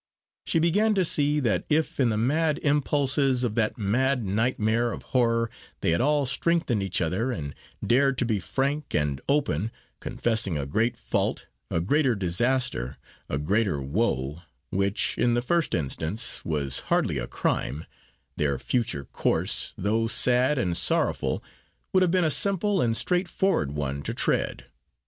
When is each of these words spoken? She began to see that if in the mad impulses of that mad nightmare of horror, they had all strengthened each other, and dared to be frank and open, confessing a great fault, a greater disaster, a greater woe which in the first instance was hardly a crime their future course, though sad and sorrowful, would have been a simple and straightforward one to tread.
She 0.47 0.57
began 0.57 0.95
to 0.95 1.05
see 1.05 1.39
that 1.41 1.63
if 1.69 1.99
in 1.99 2.09
the 2.09 2.17
mad 2.17 2.57
impulses 2.63 3.43
of 3.43 3.53
that 3.53 3.77
mad 3.77 4.23
nightmare 4.25 4.91
of 4.91 5.03
horror, 5.13 5.51
they 5.81 5.91
had 5.91 6.01
all 6.01 6.25
strengthened 6.25 6.81
each 6.81 7.01
other, 7.01 7.31
and 7.31 7.53
dared 7.85 8.17
to 8.17 8.25
be 8.25 8.39
frank 8.39 8.95
and 8.95 9.21
open, 9.29 9.69
confessing 9.99 10.57
a 10.57 10.65
great 10.65 10.97
fault, 10.97 11.45
a 11.69 11.79
greater 11.79 12.15
disaster, 12.15 12.97
a 13.29 13.37
greater 13.37 13.79
woe 13.79 14.41
which 14.71 15.19
in 15.19 15.35
the 15.35 15.39
first 15.43 15.75
instance 15.75 16.43
was 16.43 16.79
hardly 16.89 17.19
a 17.19 17.27
crime 17.27 17.85
their 18.37 18.57
future 18.57 19.05
course, 19.05 19.71
though 19.77 20.07
sad 20.07 20.57
and 20.57 20.77
sorrowful, 20.77 21.43
would 21.93 22.01
have 22.01 22.09
been 22.09 22.23
a 22.25 22.31
simple 22.31 22.81
and 22.81 22.97
straightforward 22.97 23.73
one 23.73 24.01
to 24.01 24.15
tread. 24.15 24.65